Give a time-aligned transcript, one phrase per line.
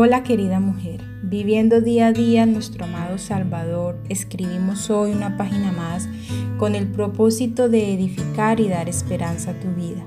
[0.00, 6.08] Hola querida mujer, viviendo día a día nuestro amado Salvador, escribimos hoy una página más
[6.56, 10.06] con el propósito de edificar y dar esperanza a tu vida.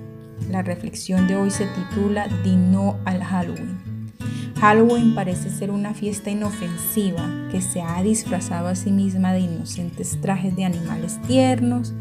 [0.49, 3.81] La reflexión de hoy se titula Di no al Halloween.
[4.61, 10.21] Halloween parece ser una fiesta inofensiva que se ha disfrazado a sí misma de inocentes
[10.21, 11.93] trajes de animales tiernos,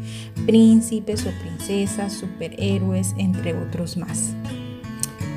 [0.45, 4.33] príncipes o princesas, superhéroes, entre otros más.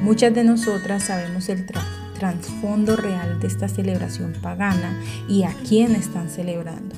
[0.04, 5.94] Muchas de nosotras sabemos el trabajo trasfondo real de esta celebración pagana y a quién
[5.94, 6.94] están celebrando.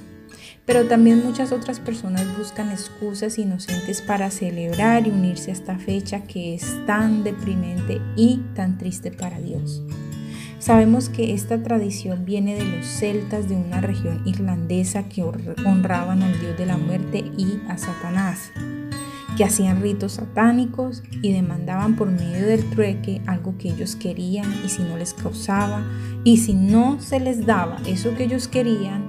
[0.64, 6.22] Pero también muchas otras personas buscan excusas inocentes para celebrar y unirse a esta fecha
[6.22, 9.82] que es tan deprimente y tan triste para Dios.
[10.58, 16.40] Sabemos que esta tradición viene de los celtas de una región irlandesa que honraban al
[16.40, 18.50] dios de la muerte y a Satanás
[19.36, 24.68] que hacían ritos satánicos y demandaban por medio del trueque algo que ellos querían y
[24.68, 25.84] si no les causaba
[26.24, 29.04] y si no se les daba eso que ellos querían,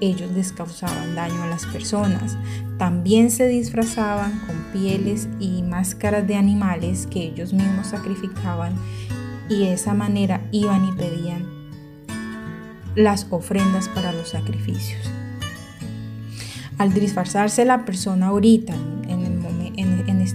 [0.00, 2.36] ellos les causaban daño a las personas.
[2.78, 8.74] También se disfrazaban con pieles y máscaras de animales que ellos mismos sacrificaban
[9.48, 11.46] y de esa manera iban y pedían
[12.94, 15.10] las ofrendas para los sacrificios.
[16.78, 18.74] Al disfrazarse la persona ahorita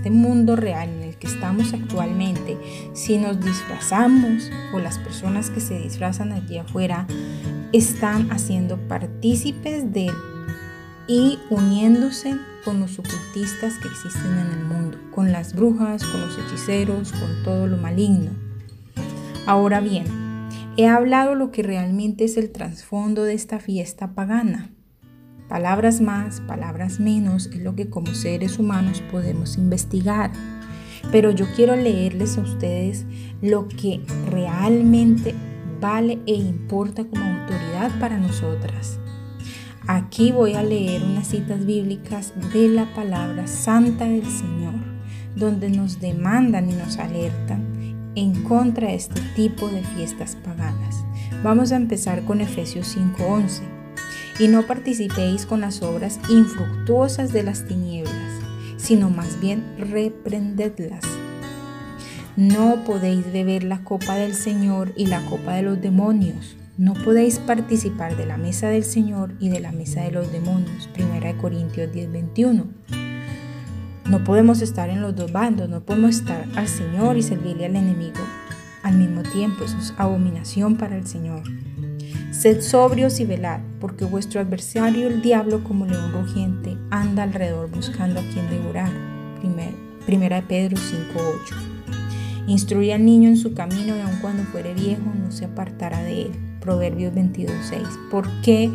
[0.06, 2.60] este mundo real en el que estamos actualmente,
[2.94, 7.08] si nos disfrazamos o las personas que se disfrazan allí afuera
[7.74, 10.12] están haciendo partícipes de
[11.08, 16.38] y uniéndose con los ocultistas que existen en el mundo, con las brujas, con los
[16.38, 18.30] hechiceros, con todo lo maligno.
[19.48, 20.06] Ahora bien,
[20.78, 24.75] he hablado lo que realmente es el trasfondo de esta fiesta pagana.
[25.48, 30.32] Palabras más, palabras menos es lo que como seres humanos podemos investigar.
[31.12, 33.06] Pero yo quiero leerles a ustedes
[33.44, 34.02] lo que
[34.32, 35.36] realmente
[35.80, 39.00] vale e importa como autoridad para nosotras.
[39.86, 44.74] Aquí voy a leer unas citas bíblicas de la palabra santa del Señor,
[45.36, 51.06] donde nos demandan y nos alertan en contra de este tipo de fiestas paganas.
[51.44, 53.75] Vamos a empezar con Efesios 5:11
[54.40, 58.42] y no participéis con las obras infructuosas de las tinieblas,
[58.78, 61.04] sino más bien reprendedlas.
[62.36, 66.58] No podéis beber la copa del Señor y la copa de los demonios.
[66.78, 70.90] No podéis participar de la mesa del Señor y de la mesa de los demonios.
[70.98, 72.66] 1 Corintios 10:21.
[74.10, 77.78] No podemos estar en los dos bandos, no podemos estar al Señor y servirle al
[77.78, 78.20] enemigo
[78.86, 79.64] al mismo tiempo.
[79.64, 81.42] Eso es abominación para el Señor.
[82.32, 88.20] Sed sobrios y velad, porque vuestro adversario el diablo como león rugiente anda alrededor buscando
[88.20, 88.92] a quien devorar.
[90.06, 92.46] primera de Pedro 5.8.
[92.48, 96.24] Instruye al niño en su camino y aun cuando fuere viejo no se apartará de
[96.24, 96.32] él.
[96.60, 98.10] Proverbios 22.6.
[98.12, 98.72] ¿Por qué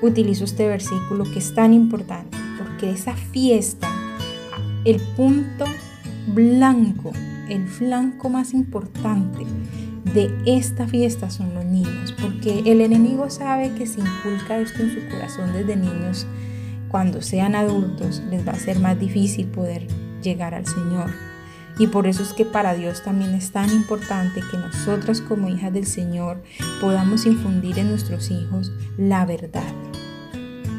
[0.00, 2.38] utilizo este versículo que es tan importante?
[2.56, 3.90] Porque esa fiesta,
[4.84, 5.64] el punto
[6.34, 7.12] blanco,
[7.48, 9.44] el flanco más importante
[10.04, 14.94] de esta fiesta son los niños, porque el enemigo sabe que si inculca esto en
[14.94, 16.26] su corazón desde niños,
[16.88, 19.86] cuando sean adultos les va a ser más difícil poder
[20.22, 21.10] llegar al Señor.
[21.78, 25.72] Y por eso es que para Dios también es tan importante que nosotras como hijas
[25.72, 26.42] del Señor
[26.80, 29.72] podamos infundir en nuestros hijos la verdad,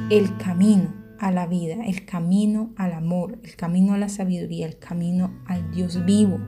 [0.10, 4.78] el camino a la vida, el camino al amor, el camino a la sabiduría, el
[4.78, 6.40] camino al Dios vivo,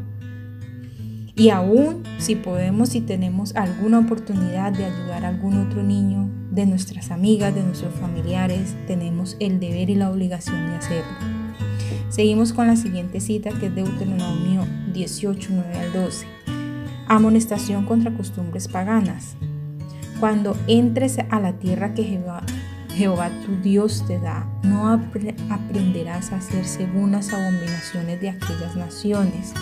[1.35, 6.67] y aún si podemos y tenemos alguna oportunidad de ayudar a algún otro niño, de
[6.67, 11.11] nuestras amigas, de nuestros familiares, tenemos el deber y la obligación de hacerlo.
[12.09, 16.27] Seguimos con la siguiente cita que es Deuteronomio 18, 9 al 12.
[17.07, 19.35] Amonestación contra costumbres paganas.
[20.19, 22.43] Cuando entres a la tierra que Jehová,
[22.95, 29.53] Jehová tu Dios te da, no aprenderás a hacer según las abominaciones de aquellas naciones.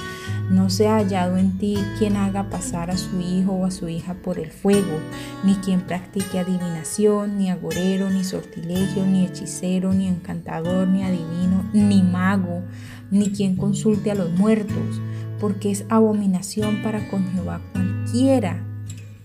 [0.50, 3.88] No se ha hallado en ti quien haga pasar a su hijo o a su
[3.88, 5.00] hija por el fuego,
[5.46, 12.04] ni quien practique adivinación, ni agorero, ni sortilegio, ni hechicero, ni encantador, ni adivino, ni
[12.04, 12.64] mago,
[13.12, 15.02] ni quien consulte a los muertos,
[15.40, 18.71] porque es abominación para con Jehová cualquiera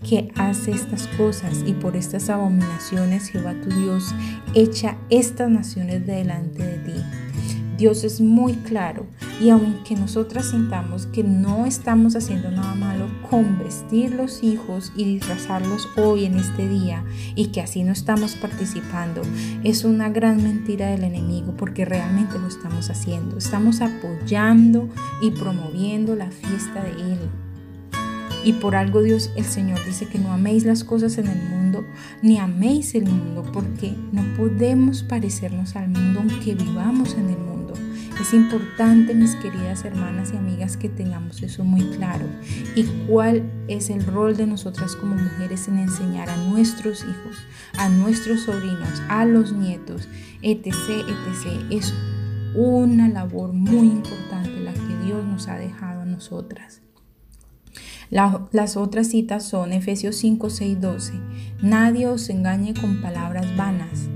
[0.03, 4.13] que hace estas cosas y por estas abominaciones Jehová tu Dios
[4.53, 7.03] echa estas naciones delante de ti.
[7.77, 9.05] Dios es muy claro
[9.39, 15.05] y aunque nosotras sintamos que no estamos haciendo nada malo con vestir los hijos y
[15.05, 17.05] disfrazarlos hoy en este día
[17.35, 19.21] y que así no estamos participando,
[19.63, 23.37] es una gran mentira del enemigo porque realmente lo estamos haciendo.
[23.37, 24.89] Estamos apoyando
[25.21, 27.46] y promoviendo la fiesta de Él.
[28.43, 31.85] Y por algo Dios, el Señor dice que no améis las cosas en el mundo,
[32.21, 37.47] ni améis el mundo, porque no podemos parecernos al mundo aunque vivamos en el mundo.
[38.19, 42.25] Es importante, mis queridas hermanas y amigas, que tengamos eso muy claro.
[42.75, 47.37] ¿Y cuál es el rol de nosotras como mujeres en enseñar a nuestros hijos,
[47.77, 50.07] a nuestros sobrinos, a los nietos,
[50.41, 51.63] etc., etc.?
[51.69, 51.93] Es
[52.55, 56.81] una labor muy importante la que Dios nos ha dejado a nosotras.
[58.09, 61.13] Las otras citas son Efesios 5, 6, 12.
[61.61, 64.09] Nadie os engañe con palabras vanas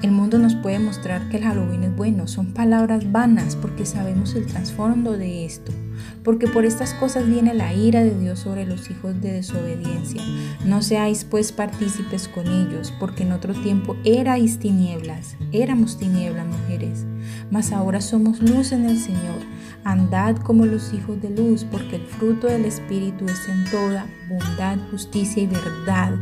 [0.00, 4.36] el mundo nos puede mostrar que el Halloween es bueno, son palabras vanas porque sabemos
[4.36, 5.72] el trasfondo de esto,
[6.22, 10.22] porque por estas cosas viene la ira de Dios sobre los hijos de desobediencia.
[10.64, 17.04] No seáis pues partícipes con ellos, porque en otro tiempo erais tinieblas, éramos tinieblas mujeres,
[17.50, 19.40] mas ahora somos luz en el Señor.
[19.84, 24.78] Andad como los hijos de luz, porque el fruto del Espíritu es en toda bondad,
[24.90, 26.18] justicia y verdad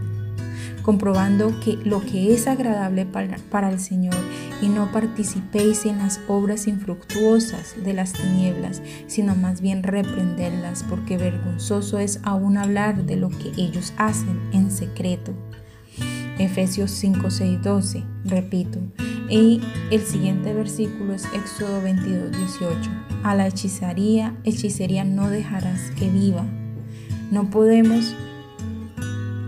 [0.86, 4.14] comprobando que lo que es agradable para, el Señor
[4.62, 11.18] y no participéis en las obras infructuosas de las tinieblas, sino más bien reprenderlas, porque
[11.18, 15.34] vergonzoso es aún hablar de lo que ellos hacen en secreto.
[16.38, 18.78] Efesios 5, 6, 12, repito.
[19.28, 22.90] Y el siguiente versículo es Éxodo 22, 18.
[23.25, 26.44] A la hechicería, hechicería no dejarás que viva.
[27.31, 28.14] No podemos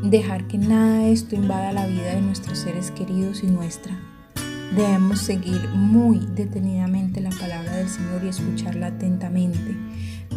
[0.03, 3.97] dejar que nada de esto invada la vida de nuestros seres queridos y nuestra.
[4.75, 9.77] Debemos seguir muy detenidamente la palabra del Señor y escucharla atentamente.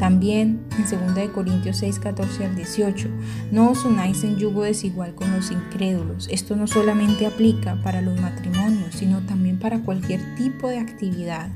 [0.02, 3.08] También en 2 Corintios 6, 14 al 18,
[3.52, 6.28] no os unáis en yugo desigual con los incrédulos.
[6.32, 11.52] Esto no solamente aplica para los matrimonios, sino también para cualquier tipo de actividad.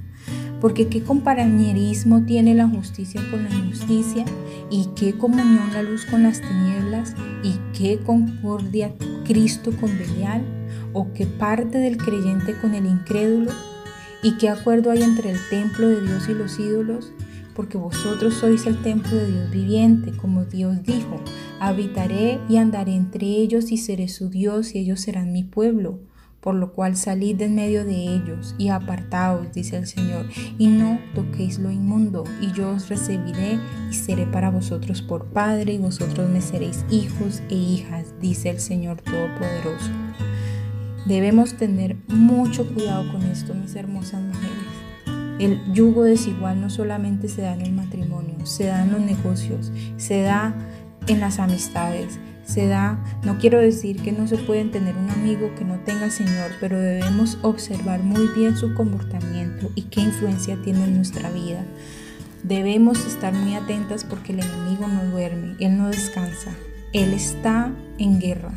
[0.61, 4.25] Porque qué compañerismo tiene la justicia con la injusticia
[4.69, 8.93] y qué comunión la luz con las tinieblas y qué concordia
[9.25, 10.43] Cristo con Belial
[10.93, 13.51] o qué parte del creyente con el incrédulo
[14.21, 17.11] y qué acuerdo hay entre el templo de Dios y los ídolos
[17.55, 21.19] porque vosotros sois el templo de Dios viviente, como Dios dijo,
[21.59, 25.99] habitaré y andaré entre ellos y seré su Dios y ellos serán mi pueblo
[26.45, 30.27] por lo cual salid de en medio de ellos y apartaos, dice el Señor,
[30.59, 33.57] y no toquéis lo inmundo, y yo os recibiré
[33.89, 38.59] y seré para vosotros por Padre, y vosotros me seréis hijos e hijas, dice el
[38.59, 39.89] Señor Todopoderoso.
[41.07, 44.74] Debemos tener mucho cuidado con esto, mis hermosas mujeres.
[45.39, 49.71] El yugo desigual no solamente se da en el matrimonio, se da en los negocios,
[49.97, 50.55] se da
[51.07, 55.51] en las amistades, se da, no quiero decir que no se pueden tener un amigo
[55.57, 60.83] que no tenga Señor, pero debemos observar muy bien su comportamiento y qué influencia tiene
[60.85, 61.65] en nuestra vida.
[62.43, 66.51] Debemos estar muy atentas porque el enemigo no duerme, él no descansa,
[66.93, 68.53] él está en guerra.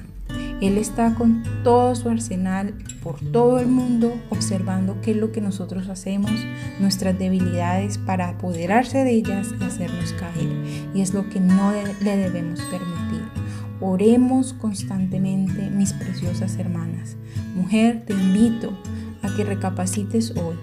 [0.60, 2.74] Él está con todo su arsenal
[3.08, 6.30] por todo el mundo observando qué es lo que nosotros hacemos,
[6.78, 10.50] nuestras debilidades para apoderarse de ellas y hacernos caer.
[10.94, 13.22] Y es lo que no le debemos permitir.
[13.80, 17.16] Oremos constantemente, mis preciosas hermanas.
[17.54, 18.78] Mujer, te invito
[19.22, 20.56] a que recapacites hoy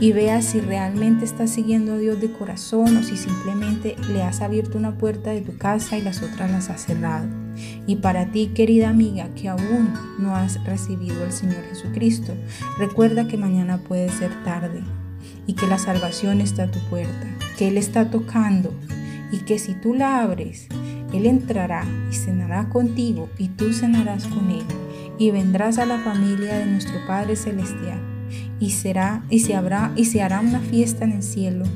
[0.00, 4.40] y veas si realmente estás siguiendo a Dios de corazón o si simplemente le has
[4.40, 7.43] abierto una puerta de tu casa y las otras las has cerrado.
[7.86, 12.34] Y para ti, querida amiga, que aún no has recibido al Señor Jesucristo,
[12.78, 14.82] recuerda que mañana puede ser tarde
[15.46, 17.26] y que la salvación está a tu puerta,
[17.58, 18.72] que Él está tocando
[19.32, 20.68] y que si tú la abres,
[21.14, 24.64] él entrará y cenará contigo y tú cenarás con Él
[25.16, 28.00] y vendrás a la familia de nuestro Padre Celestial
[28.58, 31.66] y, será, y, se habrá, y se hará una fiesta en el cielo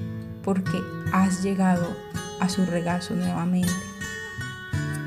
[0.43, 0.77] porque
[1.13, 1.87] has llegado
[2.41, 3.71] a su regazo nuevamente.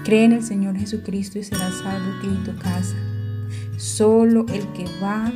[0.03, 2.95] Cree en el Señor Jesucristo y serás salvo tú y tu casa.
[3.77, 5.31] Solo el que va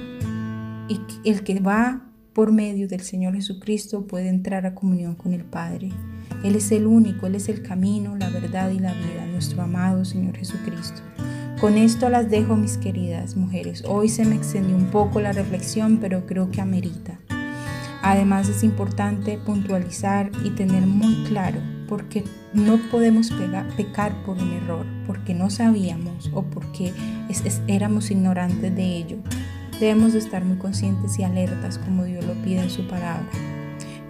[0.88, 2.02] y el que va
[2.34, 5.92] por medio del Señor Jesucristo puede entrar a comunión con el Padre.
[6.44, 10.04] Él es el único, Él es el camino, la verdad y la vida, nuestro amado
[10.04, 11.02] Señor Jesucristo.
[11.62, 13.84] Con esto las dejo, mis queridas mujeres.
[13.88, 17.20] Hoy se me extendió un poco la reflexión, pero creo que amerita.
[18.02, 22.24] Además es importante puntualizar y tener muy claro porque
[22.54, 23.32] no podemos
[23.78, 26.94] pecar por un error, porque no sabíamos o porque
[27.68, 29.18] éramos ignorantes de ello.
[29.80, 33.28] Debemos de estar muy conscientes y alertas como Dios lo pide en su palabra.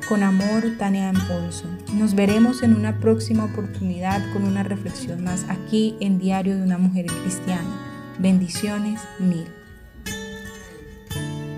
[0.07, 1.79] Con amor, Tania Paulson.
[1.95, 6.77] Nos veremos en una próxima oportunidad con una reflexión más aquí en Diario de una
[6.77, 8.15] Mujer Cristiana.
[8.19, 9.64] Bendiciones mil.